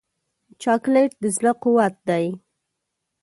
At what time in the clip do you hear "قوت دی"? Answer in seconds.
1.61-2.25